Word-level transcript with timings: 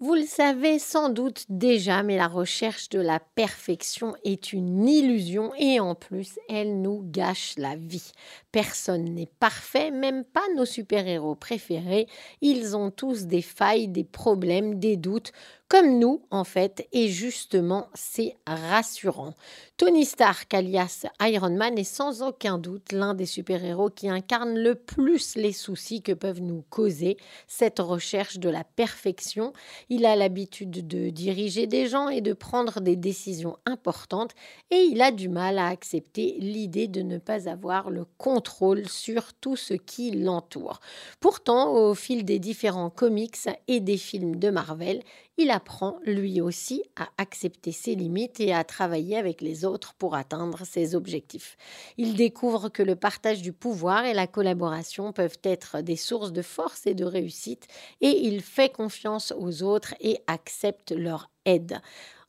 Vous 0.00 0.14
le 0.14 0.26
savez 0.26 0.78
sans 0.78 1.08
doute 1.08 1.44
déjà, 1.48 2.04
mais 2.04 2.16
la 2.16 2.28
recherche 2.28 2.88
de 2.88 3.00
la 3.00 3.18
perfection 3.18 4.14
est 4.22 4.52
une 4.52 4.86
illusion 4.86 5.52
et 5.58 5.80
en 5.80 5.96
plus, 5.96 6.38
elle 6.48 6.80
nous 6.80 7.02
gâche 7.04 7.54
la 7.56 7.74
vie. 7.74 8.12
Personne 8.52 9.06
n'est 9.06 9.28
parfait, 9.40 9.90
même 9.90 10.22
pas 10.22 10.44
nos 10.54 10.66
super-héros 10.66 11.34
préférés. 11.34 12.06
Ils 12.42 12.76
ont 12.76 12.92
tous 12.92 13.26
des 13.26 13.42
failles, 13.42 13.88
des 13.88 14.04
problèmes, 14.04 14.78
des 14.78 14.96
doutes 14.96 15.32
comme 15.68 15.98
nous 15.98 16.22
en 16.30 16.44
fait, 16.44 16.88
et 16.92 17.08
justement 17.08 17.88
c'est 17.92 18.36
rassurant. 18.46 19.34
Tony 19.76 20.06
Stark, 20.06 20.52
alias 20.54 21.04
Iron 21.20 21.54
Man, 21.54 21.76
est 21.78 21.84
sans 21.84 22.22
aucun 22.22 22.56
doute 22.56 22.92
l'un 22.92 23.12
des 23.12 23.26
super-héros 23.26 23.90
qui 23.90 24.08
incarne 24.08 24.58
le 24.58 24.74
plus 24.74 25.36
les 25.36 25.52
soucis 25.52 26.00
que 26.00 26.12
peuvent 26.12 26.40
nous 26.40 26.64
causer 26.70 27.18
cette 27.46 27.80
recherche 27.80 28.38
de 28.38 28.48
la 28.48 28.64
perfection. 28.64 29.52
Il 29.90 30.04
a 30.04 30.16
l'habitude 30.16 30.86
de 30.86 31.08
diriger 31.08 31.66
des 31.66 31.86
gens 31.86 32.08
et 32.08 32.20
de 32.20 32.32
prendre 32.32 32.80
des 32.80 32.96
décisions 32.96 33.56
importantes, 33.64 34.32
et 34.70 34.82
il 34.82 35.00
a 35.00 35.10
du 35.10 35.28
mal 35.28 35.58
à 35.58 35.68
accepter 35.68 36.36
l'idée 36.38 36.88
de 36.88 37.02
ne 37.02 37.18
pas 37.18 37.48
avoir 37.48 37.90
le 37.90 38.04
contrôle 38.18 38.88
sur 38.88 39.32
tout 39.34 39.56
ce 39.56 39.74
qui 39.74 40.10
l'entoure. 40.10 40.80
Pourtant, 41.20 41.72
au 41.72 41.94
fil 41.94 42.24
des 42.24 42.38
différents 42.38 42.90
comics 42.90 43.36
et 43.66 43.80
des 43.80 43.96
films 43.96 44.36
de 44.36 44.50
Marvel, 44.50 45.02
il 45.38 45.50
apprend 45.50 45.98
lui 46.04 46.40
aussi 46.40 46.82
à 46.96 47.08
accepter 47.16 47.72
ses 47.72 47.94
limites 47.94 48.40
et 48.40 48.52
à 48.52 48.64
travailler 48.64 49.16
avec 49.16 49.40
les 49.40 49.64
autres 49.64 49.94
pour 49.94 50.16
atteindre 50.16 50.66
ses 50.66 50.96
objectifs. 50.96 51.56
Il 51.96 52.16
découvre 52.16 52.68
que 52.68 52.82
le 52.82 52.96
partage 52.96 53.40
du 53.40 53.52
pouvoir 53.52 54.04
et 54.04 54.14
la 54.14 54.26
collaboration 54.26 55.12
peuvent 55.12 55.38
être 55.44 55.80
des 55.80 55.96
sources 55.96 56.32
de 56.32 56.42
force 56.42 56.86
et 56.86 56.94
de 56.94 57.04
réussite 57.04 57.68
et 58.00 58.26
il 58.26 58.42
fait 58.42 58.68
confiance 58.68 59.32
aux 59.38 59.62
autres 59.62 59.94
et 60.00 60.18
accepte 60.26 60.90
leur 60.90 61.30
aide. 61.44 61.80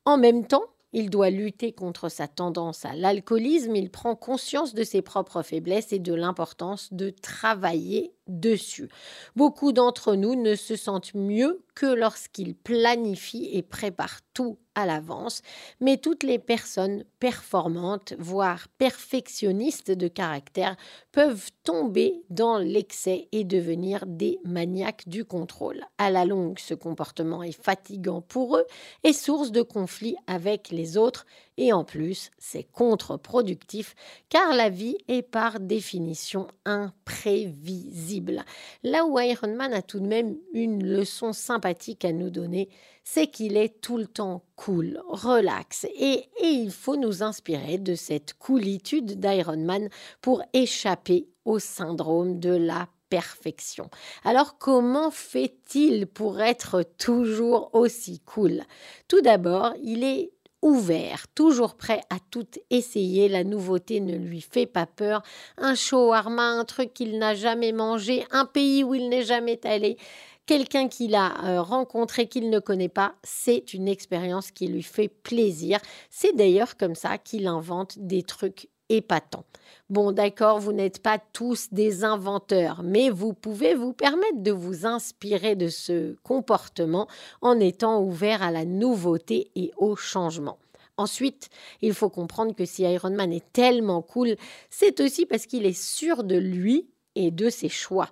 En 0.06 0.18
même 0.18 0.46
temps, 0.46 0.66
il 0.94 1.10
doit 1.10 1.30
lutter 1.30 1.72
contre 1.72 2.10
sa 2.10 2.28
tendance 2.28 2.86
à 2.86 2.94
l'alcoolisme, 2.94 3.76
il 3.76 3.92
prend 3.92 4.16
conscience 4.16 4.74
de 4.74 4.84
ses 4.84 5.02
propres 5.02 5.44
faiblesses 5.44 5.94
et 5.94 6.00
de 6.00 6.14
l'importance 6.14 6.92
de 6.94 7.10
travailler 7.10 8.14
dessus. 8.28 8.90
Beaucoup 9.36 9.72
d'entre 9.72 10.16
nous 10.16 10.36
ne 10.36 10.56
se 10.56 10.76
sentent 10.76 11.14
mieux 11.14 11.64
que 11.76 11.86
lorsqu'ils 11.86 12.56
planifient 12.56 13.50
et 13.54 13.62
préparent 13.62 14.22
tout 14.34 14.58
l'avance, 14.86 15.42
mais 15.80 15.98
toutes 15.98 16.24
les 16.24 16.40
personnes 16.40 17.04
performantes, 17.20 18.14
voire 18.20 18.68
perfectionnistes 18.78 19.92
de 19.92 20.08
caractère, 20.08 20.76
peuvent 21.12 21.50
tomber 21.64 22.24
dans 22.30 22.58
l'excès 22.58 23.28
et 23.32 23.44
devenir 23.44 24.06
des 24.06 24.40
maniaques 24.44 25.08
du 25.08 25.26
contrôle. 25.26 25.84
À 25.98 26.10
la 26.12 26.26
longue, 26.26 26.60
ce 26.60 26.74
comportement 26.74 27.44
est 27.44 27.52
fatigant 27.52 28.22
pour 28.22 28.58
eux 28.58 28.66
et 29.04 29.14
source 29.14 29.52
de 29.52 29.62
conflits 29.62 30.16
avec 30.28 30.70
les 30.72 30.98
autres 30.98 31.26
et 31.62 31.74
en 31.74 31.84
plus, 31.84 32.32
c'est 32.38 32.64
contre-productif 32.64 33.94
car 34.30 34.56
la 34.56 34.70
vie 34.70 34.98
est 35.10 35.22
par 35.22 35.60
définition 35.60 36.48
imprévisible. 36.64 38.46
Là 38.82 39.06
où 39.06 39.20
Iron 39.20 39.54
Man 39.56 39.74
a 39.74 39.82
tout 39.82 40.00
de 40.00 40.08
même 40.08 40.38
une 40.54 40.88
leçon 40.88 41.34
sympathique 41.34 42.06
à 42.06 42.14
nous 42.14 42.30
donner, 42.30 42.70
c'est 43.04 43.28
qu'il 43.28 43.58
est 43.58 43.82
tout 43.82 43.98
le 43.98 44.08
temps 44.08 44.42
cool, 44.56 45.02
relax, 45.10 45.86
et, 45.98 46.30
et 46.42 46.48
il 46.48 46.72
faut 46.72 46.96
nous 46.96 47.24
inspirer 47.24 47.78
de 47.78 47.96
cette 47.96 48.36
coolitude 48.36 49.20
d'Iron 49.20 49.58
Man 49.58 49.90
pour 50.22 50.42
échapper 50.54 51.28
au 51.44 51.60
syndrome 51.60 52.40
de 52.40 52.52
la 52.52 52.88
perfection. 53.10 53.90
Alors 54.24 54.58
comment 54.58 55.12
fait-il 55.12 56.08
pour 56.08 56.40
être 56.40 56.84
toujours 56.98 57.72
aussi 57.74 58.20
cool? 58.20 58.62
Tout 59.10 59.22
d'abord, 59.22 59.74
il 59.84 60.06
est 60.06 60.32
ouvert, 60.62 61.28
toujours 61.36 61.76
prêt 61.76 62.02
à 62.10 62.18
tout 62.32 62.48
essayer. 62.70 63.30
La 63.30 63.44
nouveauté 63.44 64.00
ne 64.00 64.16
lui 64.16 64.42
fait 64.42 64.66
pas 64.66 64.86
peur. 64.86 65.22
Un 65.58 65.76
shawarma, 65.76 66.44
un 66.44 66.66
truc 66.66 66.94
qu'il 66.94 67.18
n'a 67.18 67.36
jamais 67.36 67.72
mangé, 67.72 68.26
un 68.32 68.46
pays 68.46 68.84
où 68.84 68.94
il 68.94 69.10
n'est 69.10 69.24
jamais 69.24 69.60
allé, 69.66 69.98
quelqu'un 70.46 70.88
qu'il 70.88 71.14
a 71.14 71.46
euh, 71.46 71.62
rencontré 71.62 72.28
qu'il 72.28 72.50
ne 72.50 72.58
connaît 72.58 72.90
pas, 72.90 73.14
c'est 73.24 73.74
une 73.74 73.88
expérience 73.88 74.50
qui 74.50 74.68
lui 74.68 74.82
fait 74.82 75.08
plaisir. 75.08 75.80
C'est 76.10 76.36
d'ailleurs 76.36 76.76
comme 76.76 76.96
ça 76.96 77.20
qu'il 77.20 77.46
invente 77.46 78.00
des 78.00 78.24
trucs 78.24 78.68
épatants. 78.90 79.46
Bon, 79.90 80.12
d'accord, 80.12 80.60
vous 80.60 80.72
n'êtes 80.72 81.02
pas 81.02 81.18
tous 81.18 81.70
des 81.72 82.04
inventeurs, 82.04 82.84
mais 82.84 83.10
vous 83.10 83.34
pouvez 83.34 83.74
vous 83.74 83.94
permettre 83.94 84.44
de 84.44 84.52
vous 84.52 84.86
inspirer 84.86 85.56
de 85.56 85.68
ce 85.68 86.16
comportement 86.22 87.08
en 87.42 87.60
étant 87.60 88.04
ouvert 88.04 88.44
à 88.44 88.52
la 88.52 88.66
nouveauté 88.66 89.50
et 89.56 89.72
au 89.78 89.96
changement. 89.96 90.60
Ensuite, 90.98 91.50
il 91.82 91.94
faut 91.94 92.10
comprendre 92.10 92.54
que 92.54 92.66
si 92.66 92.84
Iron 92.84 93.16
Man 93.16 93.32
est 93.32 93.52
tellement 93.52 94.02
cool, 94.02 94.36
c'est 94.70 95.00
aussi 95.00 95.26
parce 95.26 95.46
qu'il 95.46 95.66
est 95.66 95.82
sûr 95.82 96.24
de 96.24 96.36
lui 96.36 96.88
et 97.16 97.32
de 97.32 97.50
ses 97.50 97.70
choix. 97.70 98.10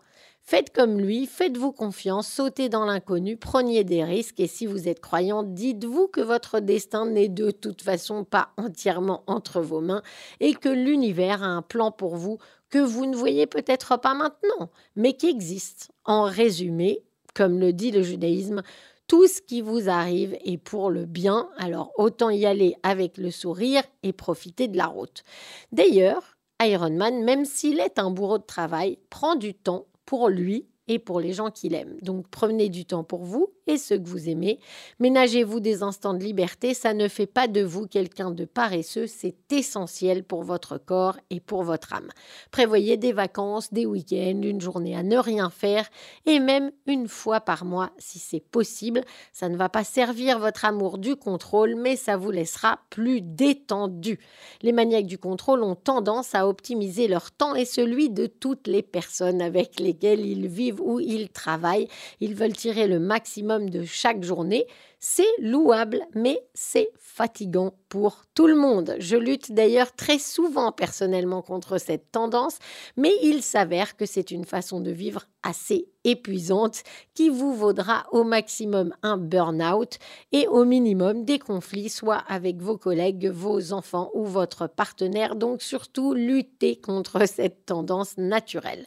Faites 0.50 0.69
comme 0.69 0.97
lui, 0.97 1.25
faites-vous 1.25 1.74
confiance, 1.74 2.25
sautez 2.25 2.69
dans 2.69 2.85
l'inconnu, 2.85 3.35
prenez 3.35 3.84
des 3.84 4.06
risques 4.06 4.40
et 4.40 4.47
si 4.47 4.66
vous 4.66 4.88
êtes 4.88 5.02
croyant, 5.02 5.44
dites-vous 5.44 6.08
que 6.08 6.22
votre 6.22 6.62
destin 6.62 7.06
n'est 7.06 7.28
de 7.28 7.52
toute 7.52 7.81
façon 7.81 8.24
pas 8.24 8.53
entièrement 8.56 9.25
entre 9.28 9.59
vos 9.59 9.81
mains 9.81 10.02
et 10.40 10.53
que 10.53 10.69
l'univers 10.69 11.44
a 11.44 11.47
un 11.47 11.62
plan 11.62 11.91
pour 11.91 12.16
vous 12.16 12.38
que 12.69 12.78
vous 12.78 13.06
ne 13.08 13.16
voyez 13.18 13.46
peut-être 13.46 14.00
pas 14.00 14.13
maintenant, 14.13 14.69
mais 14.96 15.18
qui 15.18 15.28
existe. 15.28 15.91
En 16.06 16.24
résumé, 16.24 17.03
comme 17.35 17.59
le 17.59 17.74
dit 17.74 17.91
le 17.91 18.02
judaïsme, 18.02 18.64
tout 19.08 19.28
ce 19.28 19.41
qui 19.41 19.59
vous 19.59 19.90
arrive 19.90 20.38
est 20.46 20.58
pour 20.58 20.91
le 20.91 21.03
bien, 21.03 21.50
alors 21.58 21.91
autant 21.97 22.29
y 22.29 22.46
aller 22.46 22.78
avec 22.84 23.18
le 23.18 23.31
sourire 23.31 23.84
et 24.02 24.14
profiter 24.14 24.69
de 24.69 24.78
la 24.78 24.88
route. 24.88 25.25
D'ailleurs, 25.74 26.38
Iron 26.62 26.91
Man, 26.91 27.22
même 27.25 27.44
s'il 27.44 27.81
est 27.81 28.00
un 28.00 28.12
bourreau 28.12 28.38
de 28.38 28.46
travail, 28.46 28.97
prend 29.09 29.35
du 29.35 29.53
temps 29.53 29.88
pour 30.07 30.29
lui 30.29 30.66
et 30.88 30.97
pour 30.97 31.19
les 31.19 31.34
gens 31.34 31.51
qu'il 31.51 31.75
aime. 31.75 31.97
Donc 32.01 32.25
prenez 32.31 32.69
du 32.69 32.85
temps 32.85 33.03
pour 33.03 33.23
vous 33.23 33.53
et 33.67 33.78
ceux 33.78 33.97
que 33.97 34.07
vous 34.07 34.29
aimez. 34.29 34.59
Ménagez-vous 35.00 35.59
des 35.59 35.83
instants 35.83 36.13
de 36.13 36.23
liberté, 36.23 36.73
ça 36.73 36.94
ne 36.94 37.07
fait 37.07 37.28
pas 37.28 37.47
de 37.47 37.61
vous 37.61 37.88
quelqu'un 37.88 38.31
de 38.31 38.45
paresseux, 38.45 39.07
c'est 39.07 39.35
essentiel 39.51 40.23
pour 40.23 40.44
votre 40.44 40.78
corps 40.78 41.17
et 41.29 41.39
pour 41.39 41.63
votre 41.63 41.94
âme. 41.94 42.09
Prévoyez 42.51 42.97
des 42.97 43.13
vacances, 43.13 43.73
des 43.73 43.85
week-ends, 43.85 44.41
une 44.41 44.61
journée 44.61 44.95
à 44.95 45.03
ne 45.03 45.17
rien 45.17 45.50
faire 45.50 45.88
et 46.25 46.39
même 46.39 46.72
une 46.85 47.07
fois 47.07 47.41
par 47.41 47.66
mois 47.66 47.91
si 47.97 48.19
c'est 48.19 48.39
possible. 48.39 49.03
Ça 49.33 49.50
ne 49.50 49.57
va 49.57 49.69
pas 49.69 49.84
servir 49.84 50.39
votre 50.39 50.66
amour 50.66 50.97
du 50.97 51.16
contrôle, 51.16 51.75
mais 51.75 51.95
ça 51.95 52.17
vous 52.17 52.31
laissera 52.31 52.79
plus 52.89 53.22
détendu. 53.22 54.19
Les 54.61 54.72
maniaques 54.72 55.05
du 55.05 55.17
contrôle 55.17 55.63
ont 55.63 55.75
tendance 55.75 56.35
à 56.35 56.47
optimiser 56.47 57.07
leur 57.07 57.31
temps 57.31 57.55
et 57.55 57.66
celui 57.66 58.09
de 58.09 58.28
toutes 58.28 58.67
les 58.67 58.81
personnes 58.81 59.41
avec 59.41 59.79
lesquelles 59.79 60.25
ils 60.25 60.47
vivent 60.47 60.81
où 60.81 60.99
ils 60.99 61.29
travaillent. 61.29 61.88
Ils 62.19 62.35
veulent 62.35 62.53
tirer 62.53 62.88
le 62.88 62.99
maximum 62.99 63.56
de 63.66 63.84
chaque 63.85 64.23
journée. 64.23 64.68
C'est 65.00 65.28
louable, 65.40 66.02
mais 66.16 66.41
c'est 66.56 66.90
fatigant 66.97 67.74
pour 67.88 68.24
tout 68.34 68.47
le 68.47 68.56
monde. 68.56 68.96
Je 69.00 69.16
lutte 69.16 69.52
d'ailleurs 69.52 69.96
très 69.96 70.18
souvent 70.18 70.72
personnellement 70.72 71.44
contre 71.44 71.78
cette 71.78 72.12
tendance, 72.12 72.58
mais 72.96 73.13
il 73.22 73.44
s'avère 73.44 73.96
que 73.96 74.08
c'est 74.08 74.31
une 74.31 74.46
façon 74.46 74.81
de 74.81 74.90
vivre 74.90 75.25
assez 75.44 75.88
épuisante 76.03 76.84
qui 77.13 77.30
vous 77.30 77.53
vaudra 77.53 78.06
au 78.12 78.24
maximum 78.24 78.94
un 79.03 79.18
burn-out 79.18 79.97
et 80.31 80.47
au 80.47 80.66
minimum 80.66 81.25
des 81.25 81.38
conflits, 81.38 81.90
soit 81.90 82.24
avec 82.28 82.62
vos 82.62 82.78
collègues, 82.78 83.29
vos 83.29 83.74
enfants 83.74 84.09
ou 84.14 84.25
votre 84.25 84.68
partenaire. 84.68 85.35
Donc 85.35 85.62
surtout, 85.62 86.14
lutter 86.14 86.78
contre 86.79 87.28
cette 87.28 87.66
tendance 87.66 88.18
naturelle. 88.18 88.85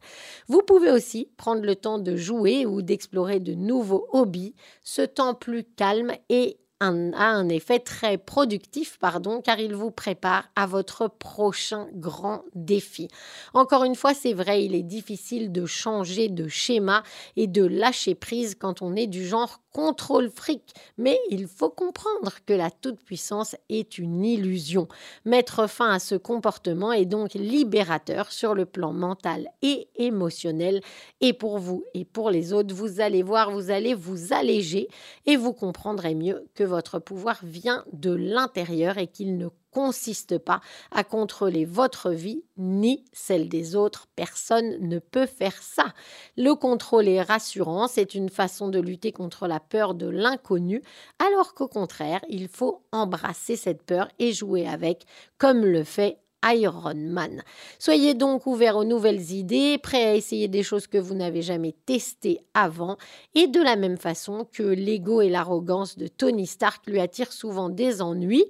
Vous 0.48 0.62
pouvez 0.62 0.90
aussi 0.90 1.28
prendre 1.36 1.62
le 1.62 1.76
temps 1.76 1.98
de 1.98 2.16
jouer 2.16 2.66
ou 2.66 2.82
d'explorer 2.82 3.38
de 3.38 3.54
nouveaux 3.54 4.06
hobbies. 4.12 4.54
Ce 4.82 5.02
temps 5.02 5.34
plus 5.34 5.64
calme 5.64 5.99
et 6.28 6.58
a 6.80 6.86
un 6.86 7.48
effet 7.50 7.78
très 7.78 8.16
productif, 8.16 8.98
pardon, 8.98 9.42
car 9.42 9.60
il 9.60 9.74
vous 9.74 9.90
prépare 9.90 10.48
à 10.56 10.66
votre 10.66 11.08
prochain 11.08 11.88
grand 11.92 12.42
défi. 12.54 13.08
Encore 13.52 13.84
une 13.84 13.94
fois, 13.94 14.14
c'est 14.14 14.32
vrai, 14.32 14.64
il 14.64 14.74
est 14.74 14.82
difficile 14.82 15.52
de 15.52 15.66
changer 15.66 16.28
de 16.28 16.48
schéma 16.48 17.02
et 17.36 17.46
de 17.46 17.64
lâcher 17.64 18.14
prise 18.14 18.54
quand 18.54 18.80
on 18.80 18.96
est 18.96 19.06
du 19.06 19.26
genre 19.26 19.60
contrôle 19.72 20.30
fric, 20.30 20.74
mais 20.98 21.18
il 21.30 21.46
faut 21.46 21.70
comprendre 21.70 22.32
que 22.46 22.52
la 22.52 22.70
toute-puissance 22.70 23.56
est 23.68 23.98
une 23.98 24.24
illusion. 24.24 24.88
Mettre 25.24 25.68
fin 25.68 25.90
à 25.90 25.98
ce 25.98 26.14
comportement 26.14 26.92
est 26.92 27.06
donc 27.06 27.34
libérateur 27.34 28.32
sur 28.32 28.54
le 28.54 28.66
plan 28.66 28.92
mental 28.92 29.48
et 29.62 29.88
émotionnel, 29.96 30.80
et 31.20 31.32
pour 31.32 31.58
vous 31.58 31.84
et 31.94 32.04
pour 32.04 32.30
les 32.30 32.52
autres, 32.52 32.74
vous 32.74 33.00
allez 33.00 33.22
voir, 33.22 33.50
vous 33.50 33.70
allez 33.70 33.94
vous 33.94 34.32
alléger 34.32 34.88
et 35.26 35.36
vous 35.36 35.52
comprendrez 35.52 36.14
mieux 36.14 36.48
que 36.54 36.64
votre 36.64 36.98
pouvoir 36.98 37.38
vient 37.42 37.84
de 37.92 38.12
l'intérieur 38.12 38.98
et 38.98 39.06
qu'il 39.06 39.36
ne 39.36 39.48
consiste 39.70 40.38
pas 40.38 40.60
à 40.90 41.04
contrôler 41.04 41.64
votre 41.64 42.10
vie 42.10 42.44
ni 42.56 43.04
celle 43.12 43.48
des 43.48 43.76
autres. 43.76 44.06
Personne 44.16 44.76
ne 44.80 44.98
peut 44.98 45.26
faire 45.26 45.62
ça. 45.62 45.94
Le 46.36 46.54
contrôle 46.54 47.08
est 47.08 47.22
rassurant, 47.22 47.88
c'est 47.88 48.14
une 48.14 48.28
façon 48.28 48.68
de 48.68 48.80
lutter 48.80 49.12
contre 49.12 49.46
la 49.46 49.60
peur 49.60 49.94
de 49.94 50.08
l'inconnu, 50.08 50.82
alors 51.18 51.54
qu'au 51.54 51.68
contraire, 51.68 52.20
il 52.28 52.48
faut 52.48 52.82
embrasser 52.92 53.56
cette 53.56 53.82
peur 53.82 54.08
et 54.18 54.32
jouer 54.32 54.66
avec, 54.66 55.06
comme 55.38 55.64
le 55.64 55.84
fait 55.84 56.18
Iron 56.44 56.94
Man. 56.94 57.42
Soyez 57.78 58.14
donc 58.14 58.46
ouverts 58.46 58.76
aux 58.76 58.84
nouvelles 58.84 59.32
idées, 59.32 59.78
prêts 59.78 60.06
à 60.06 60.14
essayer 60.14 60.48
des 60.48 60.62
choses 60.62 60.86
que 60.86 60.98
vous 60.98 61.14
n'avez 61.14 61.42
jamais 61.42 61.74
testées 61.86 62.40
avant, 62.54 62.96
et 63.34 63.46
de 63.46 63.60
la 63.60 63.76
même 63.76 63.98
façon 63.98 64.46
que 64.50 64.62
l'ego 64.62 65.20
et 65.20 65.28
l'arrogance 65.28 65.98
de 65.98 66.06
Tony 66.06 66.46
Stark 66.46 66.86
lui 66.86 67.00
attirent 67.00 67.32
souvent 67.32 67.68
des 67.68 68.00
ennuis, 68.00 68.44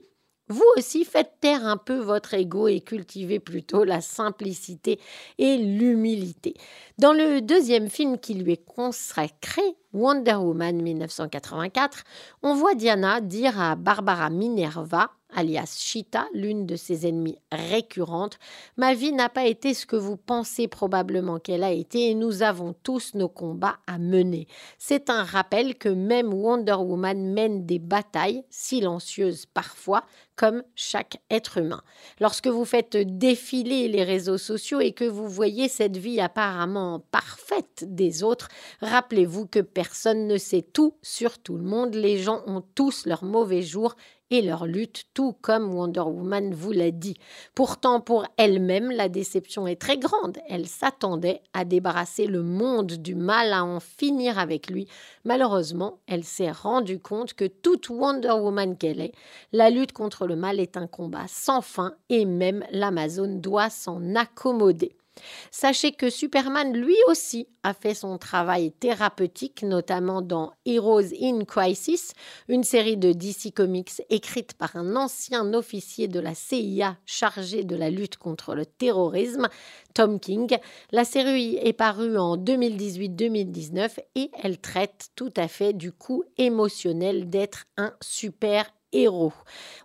vous 0.50 0.64
aussi 0.76 1.04
faites 1.04 1.32
taire 1.40 1.64
un 1.64 1.76
peu 1.76 1.98
votre 1.98 2.34
ego 2.34 2.68
et 2.68 2.80
cultivez 2.80 3.38
plutôt 3.38 3.84
la 3.84 4.00
simplicité 4.00 4.98
et 5.38 5.56
l'humilité. 5.56 6.54
Dans 6.98 7.12
le 7.12 7.40
deuxième 7.40 7.88
film 7.88 8.18
qui 8.18 8.34
lui 8.34 8.52
est 8.52 8.64
consacré, 8.64 9.62
Wonder 9.92 10.36
Woman 10.36 10.80
1984, 10.82 12.04
on 12.42 12.54
voit 12.54 12.76
Diana 12.76 13.20
dire 13.20 13.60
à 13.60 13.74
Barbara 13.74 14.30
Minerva 14.30 15.10
alias 15.34 15.76
Chita, 15.78 16.26
l'une 16.32 16.66
de 16.66 16.76
ses 16.76 17.06
ennemies 17.06 17.38
récurrentes. 17.52 18.38
Ma 18.76 18.94
vie 18.94 19.12
n'a 19.12 19.28
pas 19.28 19.46
été 19.46 19.74
ce 19.74 19.86
que 19.86 19.96
vous 19.96 20.16
pensez 20.16 20.68
probablement 20.68 21.38
qu'elle 21.38 21.64
a 21.64 21.72
été 21.72 22.10
et 22.10 22.14
nous 22.14 22.42
avons 22.42 22.74
tous 22.82 23.14
nos 23.14 23.28
combats 23.28 23.78
à 23.86 23.98
mener. 23.98 24.46
C'est 24.78 25.10
un 25.10 25.24
rappel 25.24 25.76
que 25.76 25.88
même 25.88 26.32
Wonder 26.32 26.74
Woman 26.74 27.32
mène 27.32 27.66
des 27.66 27.78
batailles, 27.78 28.44
silencieuses 28.50 29.46
parfois, 29.46 30.04
comme 30.36 30.62
chaque 30.74 31.20
être 31.30 31.58
humain. 31.58 31.82
Lorsque 32.18 32.46
vous 32.46 32.64
faites 32.64 32.96
défiler 32.96 33.88
les 33.88 34.04
réseaux 34.04 34.38
sociaux 34.38 34.80
et 34.80 34.92
que 34.92 35.04
vous 35.04 35.28
voyez 35.28 35.68
cette 35.68 35.98
vie 35.98 36.18
apparemment 36.18 37.00
parfaite 37.10 37.84
des 37.86 38.22
autres, 38.22 38.48
rappelez-vous 38.80 39.46
que 39.46 39.60
ne 40.26 40.36
sait 40.36 40.62
tout 40.62 40.94
sur 41.02 41.38
tout 41.38 41.56
le 41.56 41.64
monde. 41.64 41.94
Les 41.94 42.18
gens 42.18 42.42
ont 42.46 42.62
tous 42.74 43.06
leurs 43.06 43.24
mauvais 43.24 43.62
jours 43.62 43.96
et 44.30 44.42
leur 44.42 44.66
lutte, 44.66 45.06
tout 45.12 45.34
comme 45.40 45.74
Wonder 45.74 46.00
Woman 46.00 46.54
vous 46.54 46.72
l'a 46.72 46.90
dit. 46.90 47.16
Pourtant, 47.54 48.00
pour 48.00 48.24
elle-même, 48.36 48.90
la 48.90 49.08
déception 49.08 49.66
est 49.66 49.80
très 49.80 49.98
grande. 49.98 50.38
Elle 50.48 50.66
s'attendait 50.66 51.42
à 51.52 51.64
débarrasser 51.64 52.26
le 52.26 52.42
monde 52.42 52.92
du 52.92 53.14
mal, 53.14 53.52
à 53.52 53.64
en 53.64 53.80
finir 53.80 54.38
avec 54.38 54.70
lui. 54.70 54.86
Malheureusement, 55.24 55.98
elle 56.06 56.24
s'est 56.24 56.52
rendue 56.52 57.00
compte 57.00 57.34
que 57.34 57.46
toute 57.46 57.88
Wonder 57.88 58.30
Woman 58.30 58.76
qu'elle 58.76 59.00
est, 59.00 59.12
la 59.52 59.70
lutte 59.70 59.92
contre 59.92 60.26
le 60.26 60.36
mal 60.36 60.60
est 60.60 60.76
un 60.76 60.86
combat 60.86 61.26
sans 61.26 61.60
fin 61.60 61.94
et 62.08 62.24
même 62.24 62.64
l'Amazon 62.70 63.36
doit 63.36 63.70
s'en 63.70 64.14
accommoder. 64.14 64.96
Sachez 65.50 65.92
que 65.92 66.10
Superman, 66.10 66.72
lui 66.76 66.96
aussi, 67.08 67.48
a 67.62 67.74
fait 67.74 67.94
son 67.94 68.18
travail 68.18 68.72
thérapeutique, 68.72 69.62
notamment 69.62 70.22
dans 70.22 70.52
Heroes 70.64 71.12
in 71.20 71.44
Crisis, 71.44 72.12
une 72.48 72.64
série 72.64 72.96
de 72.96 73.12
DC 73.12 73.52
Comics 73.54 74.02
écrite 74.08 74.54
par 74.54 74.76
un 74.76 74.96
ancien 74.96 75.52
officier 75.52 76.08
de 76.08 76.20
la 76.20 76.34
CIA 76.34 76.96
chargé 77.04 77.64
de 77.64 77.76
la 77.76 77.90
lutte 77.90 78.16
contre 78.16 78.54
le 78.54 78.66
terrorisme, 78.66 79.48
Tom 79.94 80.20
King. 80.20 80.56
La 80.92 81.04
série 81.04 81.56
est 81.56 81.72
parue 81.72 82.16
en 82.16 82.36
2018-2019 82.36 83.98
et 84.14 84.30
elle 84.42 84.58
traite 84.58 85.10
tout 85.14 85.32
à 85.36 85.48
fait 85.48 85.72
du 85.72 85.92
coup 85.92 86.24
émotionnel 86.38 87.28
d'être 87.28 87.64
un 87.76 87.92
super 88.00 88.64
héros. 88.92 89.32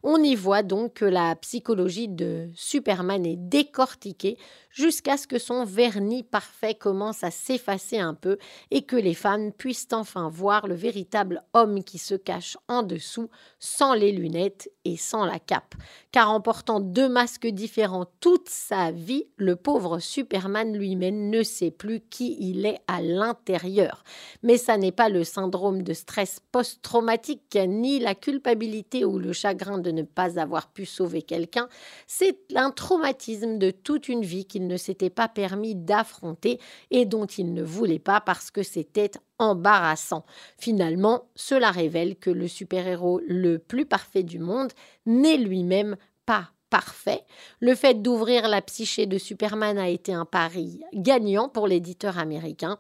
On 0.04 0.22
y 0.24 0.36
voit 0.36 0.64
donc 0.64 0.96
que 0.96 1.06
la 1.06 1.36
psychologie 1.36 2.08
de 2.08 2.50
Superman 2.56 3.26
est 3.26 3.38
décortiquée 3.38 4.38
jusqu'à 4.76 5.16
ce 5.16 5.26
que 5.26 5.40
son 5.40 5.64
vernis 5.64 6.24
parfait 6.24 6.76
commence 6.76 7.24
à 7.24 7.32
s'effacer 7.32 7.98
un 7.98 8.14
peu 8.14 8.38
et 8.72 8.82
que 8.82 8.98
les 8.98 9.14
fans 9.14 9.52
puissent 9.52 9.88
enfin 9.94 10.30
voir 10.30 10.68
le 10.68 10.76
véritable 10.76 11.44
homme 11.54 11.84
qui 11.84 11.98
se 11.98 12.14
cache 12.14 12.58
en 12.68 12.84
dessous 12.84 13.30
sans 13.58 13.94
les 13.94 14.12
lunettes 14.12 14.70
et 14.84 14.98
sans 14.98 15.26
la 15.26 15.40
cape. 15.40 15.76
Car 16.12 16.30
en 16.30 16.42
portant 16.42 16.82
deux 16.82 17.08
masques 17.08 17.48
différents 17.48 18.06
toute 18.20 18.50
sa 18.50 18.92
vie, 18.92 19.28
le 19.38 19.56
pauvre 19.56 20.00
Superman 20.00 20.78
lui-même 20.78 21.30
ne 21.30 21.42
sait 21.42 21.72
plus 21.72 22.02
qui 22.02 22.36
il 22.40 22.66
est 22.66 22.80
à 22.88 23.02
l'intérieur. 23.02 24.04
Mais 24.44 24.58
ça 24.58 24.78
n'est 24.78 24.92
pas 24.92 25.08
le 25.08 25.24
syndrome 25.24 25.84
de 25.84 25.94
stress 25.94 26.42
post-traumatique 26.52 27.58
ni 27.68 28.00
la 28.00 28.14
culpabilité 28.14 29.06
ou 29.06 29.20
le 29.20 29.32
chagrin 29.32 29.78
de 29.78 29.92
ne 29.92 30.04
pas 30.04 30.40
avoir 30.40 30.68
pu 30.68 30.86
sauver 30.86 31.22
quelqu'un, 31.22 31.70
c'est 32.08 32.38
un 32.56 32.72
traumatisme 32.72 33.58
de 33.58 33.72
toute 33.72 34.10
une 34.10 34.24
vie 34.24 34.46
ne 34.68 34.78
s'était 34.78 35.10
pas 35.10 35.28
permis 35.28 35.76
d'affronter 35.76 36.60
et 36.92 37.06
dont 37.06 37.26
il 37.26 37.54
ne 37.54 37.64
voulait 37.64 38.00
pas 38.00 38.22
parce 38.22 38.52
que 38.52 38.64
c'était 38.64 39.12
embarrassant. 39.40 40.26
Finalement, 40.58 41.30
cela 41.36 41.72
révèle 41.72 42.16
que 42.16 42.30
le 42.30 42.48
super-héros 42.48 43.22
le 43.28 43.60
plus 43.60 43.86
parfait 43.86 44.24
du 44.24 44.40
monde 44.40 44.72
n'est 45.06 45.38
lui-même 45.38 45.98
pas 46.26 46.52
parfait. 46.70 47.22
Le 47.60 47.76
fait 47.76 48.02
d'ouvrir 48.02 48.48
la 48.48 48.62
psyché 48.62 49.06
de 49.06 49.18
Superman 49.18 49.78
a 49.78 49.90
été 49.90 50.14
un 50.14 50.26
pari 50.26 50.82
gagnant 50.94 51.50
pour 51.50 51.68
l'éditeur 51.68 52.18
américain 52.18 52.80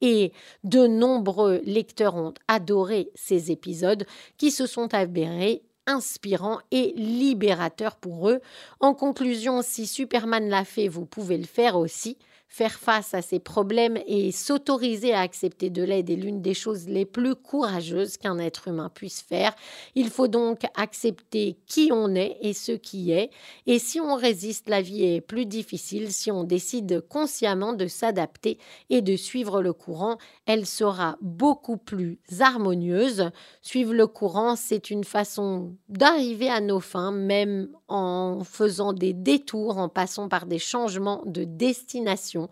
et 0.00 0.32
de 0.64 0.86
nombreux 0.86 1.60
lecteurs 1.64 2.16
ont 2.16 2.34
adoré 2.48 3.10
ces 3.14 3.50
épisodes 3.50 4.06
qui 4.36 4.50
se 4.50 4.66
sont 4.66 4.92
avérés 4.94 5.62
inspirant 5.86 6.58
et 6.70 6.92
libérateur 6.96 7.96
pour 7.96 8.28
eux. 8.30 8.40
En 8.80 8.94
conclusion, 8.94 9.62
si 9.62 9.86
Superman 9.86 10.48
l'a 10.48 10.64
fait, 10.64 10.88
vous 10.88 11.06
pouvez 11.06 11.38
le 11.38 11.46
faire 11.46 11.76
aussi. 11.76 12.18
Faire 12.56 12.78
face 12.78 13.12
à 13.12 13.20
ses 13.20 13.38
problèmes 13.38 13.98
et 14.06 14.32
s'autoriser 14.32 15.12
à 15.12 15.20
accepter 15.20 15.68
de 15.68 15.82
l'aide 15.82 16.08
est 16.08 16.16
l'une 16.16 16.40
des 16.40 16.54
choses 16.54 16.88
les 16.88 17.04
plus 17.04 17.34
courageuses 17.34 18.16
qu'un 18.16 18.38
être 18.38 18.68
humain 18.68 18.88
puisse 18.88 19.20
faire. 19.20 19.54
Il 19.94 20.08
faut 20.08 20.26
donc 20.26 20.62
accepter 20.74 21.58
qui 21.66 21.90
on 21.92 22.14
est 22.14 22.38
et 22.40 22.54
ce 22.54 22.72
qui 22.72 23.12
est. 23.12 23.28
Et 23.66 23.78
si 23.78 24.00
on 24.00 24.14
résiste, 24.14 24.70
la 24.70 24.80
vie 24.80 25.04
est 25.04 25.20
plus 25.20 25.44
difficile. 25.44 26.10
Si 26.10 26.30
on 26.30 26.44
décide 26.44 27.06
consciemment 27.10 27.74
de 27.74 27.88
s'adapter 27.88 28.56
et 28.88 29.02
de 29.02 29.16
suivre 29.16 29.60
le 29.60 29.74
courant, 29.74 30.16
elle 30.46 30.64
sera 30.64 31.18
beaucoup 31.20 31.76
plus 31.76 32.18
harmonieuse. 32.40 33.32
Suivre 33.60 33.92
le 33.92 34.06
courant, 34.06 34.56
c'est 34.56 34.88
une 34.88 35.04
façon 35.04 35.74
d'arriver 35.90 36.48
à 36.48 36.62
nos 36.62 36.80
fins, 36.80 37.12
même 37.12 37.68
en 37.88 38.42
faisant 38.44 38.92
des 38.92 39.12
détours, 39.12 39.78
en 39.78 39.88
passant 39.88 40.28
par 40.28 40.46
des 40.46 40.58
changements 40.58 41.22
de 41.26 41.44
destination, 41.44 42.48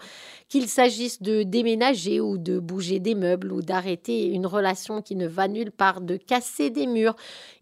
qu'il 0.49 0.69
s'agisse 0.69 1.23
de 1.23 1.43
déménager 1.43 2.21
ou 2.21 2.39
de 2.39 2.59
bouger 2.59 3.01
des 3.01 3.15
meubles 3.15 3.53
ou 3.53 3.63
d'arrêter 3.63 4.27
une 4.27 4.47
relation 4.47 5.03
qui 5.03 5.17
ne 5.17 5.27
va 5.27 5.49
nulle 5.49 5.73
part, 5.73 6.01
de 6.01 6.17
casser 6.17 6.71
des 6.71 6.87
murs. 6.87 7.17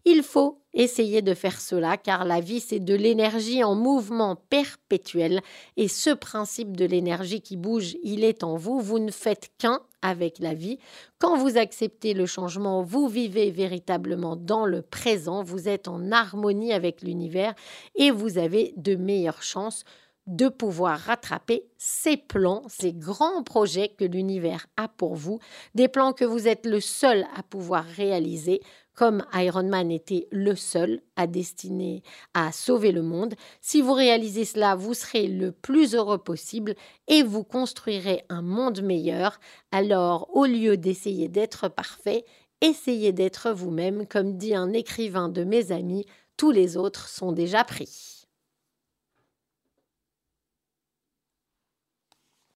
Il 0.05 0.23
faut 0.23 0.62
essayer 0.73 1.21
de 1.21 1.33
faire 1.33 1.59
cela 1.59 1.97
car 1.97 2.25
la 2.25 2.39
vie 2.39 2.59
c'est 2.59 2.79
de 2.79 2.95
l'énergie 2.95 3.63
en 3.63 3.75
mouvement 3.75 4.35
perpétuel. 4.35 5.41
Et 5.77 5.87
ce 5.87 6.09
principe 6.09 6.75
de 6.75 6.85
l'énergie 6.85 7.41
qui 7.41 7.57
bouge, 7.57 7.95
il 8.03 8.23
est 8.23 8.43
en 8.43 8.55
vous, 8.55 8.79
vous 8.79 8.99
ne 8.99 9.11
faites 9.11 9.51
qu'un 9.57 9.81
avec 10.01 10.39
la 10.39 10.53
vie. 10.53 10.79
Quand 11.19 11.37
vous 11.37 11.57
acceptez 11.57 12.13
le 12.13 12.25
changement, 12.25 12.83
vous 12.83 13.07
vivez 13.07 13.51
véritablement 13.51 14.35
dans 14.35 14.65
le 14.65 14.81
présent, 14.81 15.43
vous 15.43 15.69
êtes 15.69 15.87
en 15.87 16.11
harmonie 16.11 16.73
avec 16.73 17.01
l'univers 17.01 17.53
et 17.95 18.11
vous 18.11 18.37
avez 18.37 18.73
de 18.77 18.95
meilleures 18.95 19.43
chances 19.43 19.85
de 20.27 20.47
pouvoir 20.47 20.99
rattraper 20.99 21.65
ces 21.77 22.15
plans, 22.15 22.63
ces 22.69 22.93
grands 22.93 23.43
projets 23.43 23.89
que 23.89 24.05
l'univers 24.05 24.67
a 24.77 24.87
pour 24.87 25.15
vous, 25.15 25.39
des 25.75 25.89
plans 25.89 26.13
que 26.13 26.23
vous 26.23 26.47
êtes 26.47 26.65
le 26.65 26.79
seul 26.79 27.25
à 27.35 27.43
pouvoir 27.43 27.83
réaliser, 27.83 28.61
comme 28.93 29.25
Iron 29.33 29.67
Man 29.67 29.91
était 29.91 30.27
le 30.31 30.55
seul 30.55 31.01
à 31.15 31.27
destiner 31.27 32.03
à 32.33 32.51
sauver 32.51 32.91
le 32.91 33.01
monde. 33.01 33.35
Si 33.61 33.81
vous 33.81 33.93
réalisez 33.93 34.45
cela, 34.45 34.75
vous 34.75 34.93
serez 34.93 35.27
le 35.27 35.51
plus 35.51 35.95
heureux 35.95 36.19
possible 36.19 36.75
et 37.07 37.23
vous 37.23 37.43
construirez 37.43 38.23
un 38.29 38.41
monde 38.41 38.81
meilleur. 38.81 39.39
Alors, 39.71 40.29
au 40.35 40.45
lieu 40.45 40.77
d'essayer 40.77 41.27
d'être 41.27 41.69
parfait, 41.69 42.25
essayez 42.61 43.11
d'être 43.11 43.51
vous-même, 43.51 44.07
comme 44.07 44.37
dit 44.37 44.55
un 44.55 44.73
écrivain 44.73 45.29
de 45.29 45.43
mes 45.43 45.71
amis, 45.71 46.05
tous 46.37 46.51
les 46.51 46.77
autres 46.77 47.09
sont 47.09 47.31
déjà 47.31 47.63
pris. 47.63 48.12